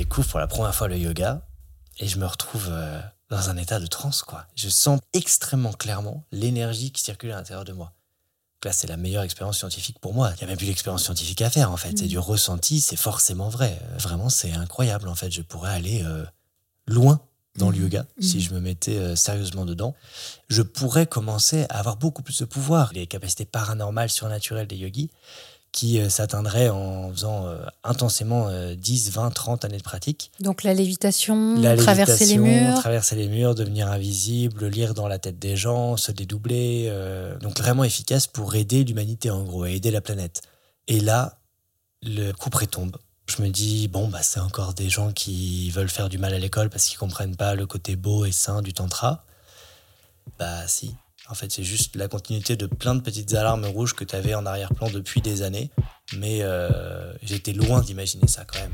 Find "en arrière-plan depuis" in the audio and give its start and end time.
54.34-55.20